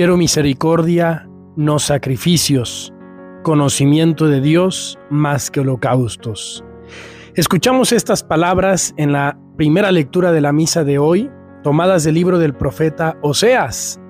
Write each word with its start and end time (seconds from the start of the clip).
Quiero 0.00 0.16
misericordia, 0.16 1.28
no 1.56 1.78
sacrificios, 1.78 2.90
conocimiento 3.42 4.28
de 4.28 4.40
Dios 4.40 4.98
más 5.10 5.50
que 5.50 5.60
holocaustos. 5.60 6.64
Escuchamos 7.34 7.92
estas 7.92 8.24
palabras 8.24 8.94
en 8.96 9.12
la 9.12 9.38
primera 9.58 9.92
lectura 9.92 10.32
de 10.32 10.40
la 10.40 10.54
misa 10.54 10.84
de 10.84 10.98
hoy, 10.98 11.30
tomadas 11.62 12.02
del 12.04 12.14
libro 12.14 12.38
del 12.38 12.54
profeta 12.54 13.18
Oseas, 13.20 14.00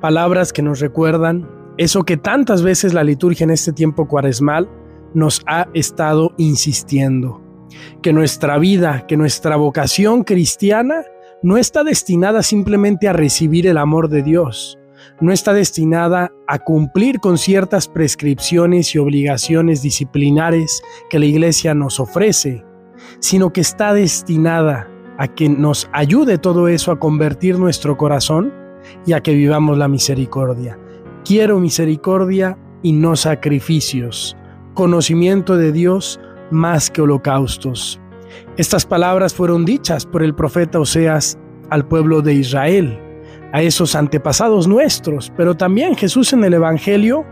palabras 0.00 0.52
que 0.52 0.62
nos 0.62 0.78
recuerdan 0.78 1.50
eso 1.78 2.04
que 2.04 2.16
tantas 2.16 2.62
veces 2.62 2.94
la 2.94 3.02
liturgia 3.02 3.42
en 3.42 3.50
este 3.50 3.72
tiempo 3.72 4.06
cuaresmal 4.06 4.70
nos 5.14 5.42
ha 5.48 5.66
estado 5.74 6.32
insistiendo, 6.38 7.42
que 8.02 8.12
nuestra 8.12 8.56
vida, 8.58 9.04
que 9.08 9.16
nuestra 9.16 9.56
vocación 9.56 10.22
cristiana 10.22 11.02
no 11.42 11.56
está 11.56 11.82
destinada 11.82 12.44
simplemente 12.44 13.08
a 13.08 13.12
recibir 13.12 13.66
el 13.66 13.78
amor 13.78 14.08
de 14.08 14.22
Dios, 14.22 14.78
no 15.20 15.32
está 15.32 15.52
destinada 15.52 16.32
a 16.46 16.58
cumplir 16.58 17.20
con 17.20 17.38
ciertas 17.38 17.88
prescripciones 17.88 18.94
y 18.94 18.98
obligaciones 18.98 19.82
disciplinares 19.82 20.82
que 21.10 21.18
la 21.18 21.26
Iglesia 21.26 21.74
nos 21.74 22.00
ofrece, 22.00 22.64
sino 23.20 23.52
que 23.52 23.60
está 23.60 23.94
destinada 23.94 24.88
a 25.18 25.28
que 25.28 25.48
nos 25.48 25.88
ayude 25.92 26.38
todo 26.38 26.68
eso 26.68 26.90
a 26.90 26.98
convertir 26.98 27.58
nuestro 27.58 27.96
corazón 27.96 28.52
y 29.06 29.12
a 29.12 29.20
que 29.20 29.34
vivamos 29.34 29.78
la 29.78 29.88
misericordia. 29.88 30.78
Quiero 31.24 31.60
misericordia 31.60 32.58
y 32.82 32.92
no 32.92 33.16
sacrificios, 33.16 34.36
conocimiento 34.74 35.56
de 35.56 35.72
Dios 35.72 36.20
más 36.50 36.90
que 36.90 37.00
holocaustos. 37.00 38.00
Estas 38.56 38.84
palabras 38.84 39.32
fueron 39.32 39.64
dichas 39.64 40.04
por 40.04 40.22
el 40.22 40.34
profeta 40.34 40.80
Oseas 40.80 41.38
al 41.70 41.86
pueblo 41.86 42.20
de 42.20 42.34
Israel 42.34 43.03
a 43.54 43.62
esos 43.62 43.94
antepasados 43.94 44.66
nuestros, 44.66 45.32
pero 45.36 45.56
también 45.56 45.94
Jesús 45.94 46.32
en 46.32 46.42
el 46.42 46.54
Evangelio 46.54 47.24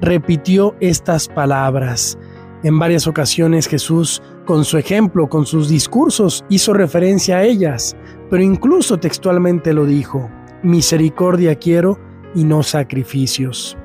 repitió 0.00 0.74
estas 0.80 1.28
palabras. 1.28 2.18
En 2.64 2.80
varias 2.80 3.06
ocasiones 3.06 3.68
Jesús, 3.68 4.20
con 4.44 4.64
su 4.64 4.76
ejemplo, 4.76 5.28
con 5.28 5.46
sus 5.46 5.68
discursos, 5.68 6.44
hizo 6.48 6.72
referencia 6.72 7.36
a 7.36 7.44
ellas, 7.44 7.96
pero 8.28 8.42
incluso 8.42 8.98
textualmente 8.98 9.72
lo 9.72 9.86
dijo, 9.86 10.28
misericordia 10.64 11.54
quiero 11.54 11.96
y 12.34 12.42
no 12.42 12.64
sacrificios. 12.64 13.78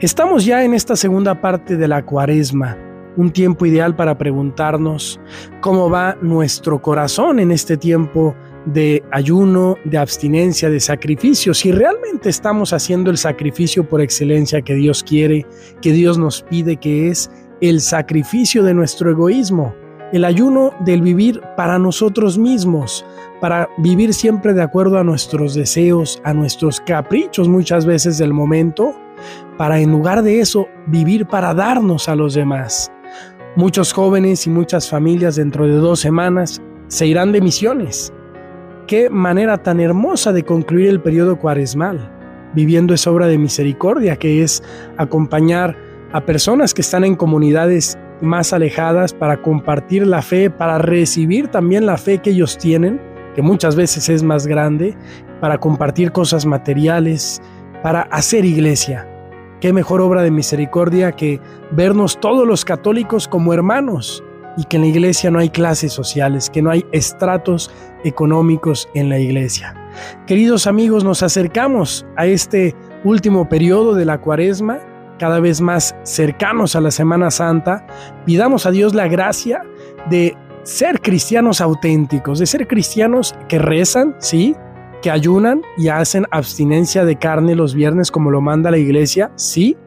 Estamos 0.00 0.44
ya 0.44 0.64
en 0.64 0.74
esta 0.74 0.96
segunda 0.96 1.40
parte 1.40 1.76
de 1.76 1.86
la 1.86 2.04
cuaresma, 2.04 2.76
un 3.16 3.30
tiempo 3.30 3.66
ideal 3.66 3.94
para 3.94 4.18
preguntarnos 4.18 5.20
cómo 5.60 5.88
va 5.88 6.16
nuestro 6.22 6.82
corazón 6.82 7.38
en 7.38 7.52
este 7.52 7.76
tiempo 7.76 8.34
de 8.66 9.02
ayuno, 9.10 9.76
de 9.84 9.98
abstinencia, 9.98 10.68
de 10.70 10.80
sacrificio, 10.80 11.54
si 11.54 11.72
realmente 11.72 12.28
estamos 12.28 12.72
haciendo 12.72 13.10
el 13.10 13.18
sacrificio 13.18 13.88
por 13.88 14.00
excelencia 14.00 14.62
que 14.62 14.74
Dios 14.74 15.02
quiere, 15.02 15.46
que 15.80 15.92
Dios 15.92 16.18
nos 16.18 16.42
pide, 16.42 16.76
que 16.76 17.08
es 17.08 17.30
el 17.60 17.80
sacrificio 17.80 18.62
de 18.62 18.74
nuestro 18.74 19.10
egoísmo, 19.10 19.74
el 20.12 20.24
ayuno 20.24 20.72
del 20.84 21.02
vivir 21.02 21.40
para 21.56 21.78
nosotros 21.78 22.36
mismos, 22.36 23.04
para 23.40 23.68
vivir 23.78 24.12
siempre 24.12 24.52
de 24.52 24.62
acuerdo 24.62 24.98
a 24.98 25.04
nuestros 25.04 25.54
deseos, 25.54 26.20
a 26.24 26.34
nuestros 26.34 26.80
caprichos 26.80 27.48
muchas 27.48 27.86
veces 27.86 28.18
del 28.18 28.34
momento, 28.34 28.94
para 29.56 29.80
en 29.80 29.90
lugar 29.90 30.22
de 30.22 30.40
eso 30.40 30.66
vivir 30.86 31.26
para 31.26 31.54
darnos 31.54 32.08
a 32.08 32.16
los 32.16 32.34
demás. 32.34 32.90
Muchos 33.56 33.92
jóvenes 33.92 34.46
y 34.46 34.50
muchas 34.50 34.88
familias 34.88 35.36
dentro 35.36 35.66
de 35.66 35.74
dos 35.74 36.00
semanas 36.00 36.60
se 36.88 37.06
irán 37.06 37.32
de 37.32 37.40
misiones 37.40 38.12
qué 38.90 39.08
manera 39.08 39.56
tan 39.58 39.78
hermosa 39.78 40.32
de 40.32 40.42
concluir 40.42 40.88
el 40.88 41.00
periodo 41.00 41.38
cuaresmal, 41.38 42.10
viviendo 42.56 42.92
esa 42.92 43.12
obra 43.12 43.28
de 43.28 43.38
misericordia 43.38 44.16
que 44.16 44.42
es 44.42 44.64
acompañar 44.96 45.76
a 46.10 46.26
personas 46.26 46.74
que 46.74 46.80
están 46.80 47.04
en 47.04 47.14
comunidades 47.14 47.96
más 48.20 48.52
alejadas 48.52 49.14
para 49.14 49.42
compartir 49.42 50.08
la 50.08 50.22
fe, 50.22 50.50
para 50.50 50.78
recibir 50.78 51.46
también 51.46 51.86
la 51.86 51.98
fe 51.98 52.18
que 52.18 52.30
ellos 52.30 52.58
tienen, 52.58 53.00
que 53.36 53.42
muchas 53.42 53.76
veces 53.76 54.08
es 54.08 54.24
más 54.24 54.48
grande, 54.48 54.96
para 55.40 55.58
compartir 55.58 56.10
cosas 56.10 56.44
materiales, 56.44 57.40
para 57.84 58.00
hacer 58.00 58.44
iglesia. 58.44 59.06
Qué 59.60 59.72
mejor 59.72 60.00
obra 60.00 60.22
de 60.22 60.32
misericordia 60.32 61.12
que 61.12 61.38
vernos 61.70 62.18
todos 62.18 62.44
los 62.44 62.64
católicos 62.64 63.28
como 63.28 63.54
hermanos 63.54 64.24
y 64.60 64.64
que 64.64 64.76
en 64.76 64.82
la 64.82 64.88
iglesia 64.88 65.30
no 65.30 65.38
hay 65.38 65.48
clases 65.48 65.90
sociales, 65.90 66.50
que 66.50 66.60
no 66.60 66.70
hay 66.70 66.84
estratos 66.92 67.70
económicos 68.04 68.90
en 68.92 69.08
la 69.08 69.18
iglesia. 69.18 69.74
Queridos 70.26 70.66
amigos, 70.66 71.02
nos 71.02 71.22
acercamos 71.22 72.04
a 72.16 72.26
este 72.26 72.76
último 73.02 73.48
periodo 73.48 73.94
de 73.94 74.04
la 74.04 74.20
cuaresma, 74.20 74.78
cada 75.18 75.40
vez 75.40 75.62
más 75.62 75.96
cercanos 76.02 76.76
a 76.76 76.82
la 76.82 76.90
Semana 76.90 77.30
Santa. 77.30 77.86
Pidamos 78.26 78.66
a 78.66 78.70
Dios 78.70 78.94
la 78.94 79.08
gracia 79.08 79.62
de 80.10 80.36
ser 80.62 81.00
cristianos 81.00 81.62
auténticos, 81.62 82.38
de 82.38 82.44
ser 82.44 82.66
cristianos 82.66 83.34
que 83.48 83.58
rezan, 83.58 84.14
sí, 84.18 84.54
que 85.00 85.10
ayunan 85.10 85.62
y 85.78 85.88
hacen 85.88 86.26
abstinencia 86.30 87.06
de 87.06 87.16
carne 87.16 87.54
los 87.54 87.74
viernes 87.74 88.10
como 88.10 88.30
lo 88.30 88.42
manda 88.42 88.70
la 88.70 88.76
iglesia, 88.76 89.32
sí, 89.36 89.78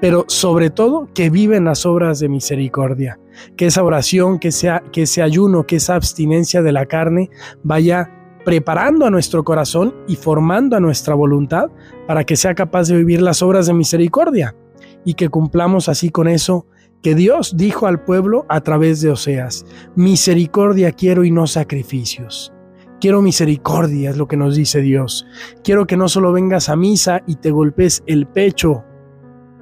pero 0.00 0.24
sobre 0.28 0.70
todo 0.70 1.08
que 1.14 1.30
viven 1.30 1.64
las 1.64 1.86
obras 1.86 2.20
de 2.20 2.28
misericordia, 2.28 3.18
que 3.56 3.66
esa 3.66 3.84
oración, 3.84 4.38
que, 4.38 4.52
sea, 4.52 4.82
que 4.92 5.02
ese 5.02 5.22
ayuno, 5.22 5.66
que 5.66 5.76
esa 5.76 5.94
abstinencia 5.94 6.62
de 6.62 6.72
la 6.72 6.86
carne 6.86 7.30
vaya 7.62 8.10
preparando 8.44 9.06
a 9.06 9.10
nuestro 9.10 9.44
corazón 9.44 9.94
y 10.08 10.16
formando 10.16 10.76
a 10.76 10.80
nuestra 10.80 11.14
voluntad 11.14 11.70
para 12.06 12.24
que 12.24 12.36
sea 12.36 12.54
capaz 12.54 12.88
de 12.88 12.96
vivir 12.96 13.20
las 13.20 13.42
obras 13.42 13.66
de 13.66 13.74
misericordia 13.74 14.56
y 15.04 15.14
que 15.14 15.28
cumplamos 15.28 15.88
así 15.88 16.10
con 16.10 16.28
eso 16.28 16.66
que 17.02 17.14
Dios 17.14 17.56
dijo 17.56 17.86
al 17.86 18.04
pueblo 18.04 18.44
a 18.48 18.60
través 18.60 19.00
de 19.00 19.10
Oseas, 19.10 19.64
misericordia 19.96 20.92
quiero 20.92 21.24
y 21.24 21.30
no 21.30 21.46
sacrificios. 21.46 22.52
Quiero 23.00 23.22
misericordia, 23.22 24.10
es 24.10 24.18
lo 24.18 24.28
que 24.28 24.36
nos 24.36 24.56
dice 24.56 24.82
Dios. 24.82 25.26
Quiero 25.64 25.86
que 25.86 25.96
no 25.96 26.08
solo 26.08 26.32
vengas 26.32 26.68
a 26.68 26.76
misa 26.76 27.22
y 27.26 27.36
te 27.36 27.50
golpes 27.50 28.02
el 28.06 28.26
pecho 28.26 28.84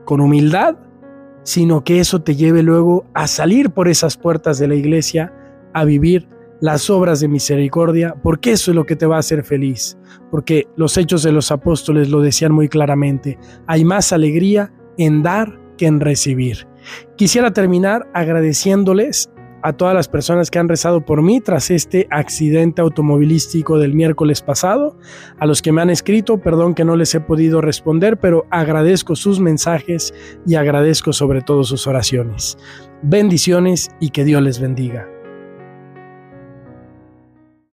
con 0.08 0.22
humildad, 0.22 0.78
sino 1.42 1.84
que 1.84 2.00
eso 2.00 2.22
te 2.22 2.34
lleve 2.34 2.62
luego 2.62 3.04
a 3.12 3.26
salir 3.26 3.68
por 3.68 3.88
esas 3.88 4.16
puertas 4.16 4.58
de 4.58 4.66
la 4.66 4.74
iglesia, 4.74 5.34
a 5.74 5.84
vivir 5.84 6.26
las 6.62 6.88
obras 6.88 7.20
de 7.20 7.28
misericordia, 7.28 8.14
porque 8.22 8.52
eso 8.52 8.70
es 8.70 8.74
lo 8.74 8.86
que 8.86 8.96
te 8.96 9.04
va 9.04 9.16
a 9.16 9.18
hacer 9.18 9.44
feliz, 9.44 9.98
porque 10.30 10.66
los 10.76 10.96
hechos 10.96 11.22
de 11.24 11.32
los 11.32 11.52
apóstoles 11.52 12.08
lo 12.08 12.22
decían 12.22 12.52
muy 12.52 12.70
claramente, 12.70 13.38
hay 13.66 13.84
más 13.84 14.10
alegría 14.14 14.72
en 14.96 15.22
dar 15.22 15.60
que 15.76 15.84
en 15.84 16.00
recibir. 16.00 16.66
Quisiera 17.18 17.52
terminar 17.52 18.08
agradeciéndoles 18.14 19.30
a 19.62 19.72
todas 19.72 19.94
las 19.94 20.08
personas 20.08 20.50
que 20.50 20.58
han 20.58 20.68
rezado 20.68 21.04
por 21.04 21.22
mí 21.22 21.40
tras 21.40 21.70
este 21.70 22.06
accidente 22.10 22.80
automovilístico 22.80 23.78
del 23.78 23.94
miércoles 23.94 24.42
pasado, 24.42 24.96
a 25.38 25.46
los 25.46 25.62
que 25.62 25.72
me 25.72 25.82
han 25.82 25.90
escrito, 25.90 26.38
perdón 26.38 26.74
que 26.74 26.84
no 26.84 26.96
les 26.96 27.14
he 27.14 27.20
podido 27.20 27.60
responder, 27.60 28.18
pero 28.18 28.46
agradezco 28.50 29.16
sus 29.16 29.40
mensajes 29.40 30.14
y 30.46 30.54
agradezco 30.54 31.12
sobre 31.12 31.42
todo 31.42 31.64
sus 31.64 31.86
oraciones. 31.86 32.58
Bendiciones 33.02 33.90
y 34.00 34.10
que 34.10 34.24
Dios 34.24 34.42
les 34.42 34.60
bendiga. 34.60 35.17